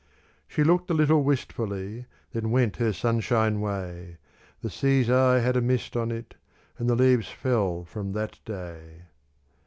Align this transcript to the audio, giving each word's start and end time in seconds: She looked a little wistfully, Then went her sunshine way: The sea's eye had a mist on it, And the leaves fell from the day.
She 0.47 0.63
looked 0.63 0.89
a 0.89 0.95
little 0.95 1.21
wistfully, 1.23 2.07
Then 2.31 2.49
went 2.49 2.77
her 2.77 2.91
sunshine 2.91 3.59
way: 3.61 4.17
The 4.63 4.71
sea's 4.71 5.11
eye 5.11 5.37
had 5.41 5.55
a 5.55 5.61
mist 5.61 5.95
on 5.95 6.09
it, 6.11 6.33
And 6.79 6.89
the 6.89 6.95
leaves 6.95 7.27
fell 7.29 7.85
from 7.85 8.13
the 8.13 8.31
day. 8.43 9.01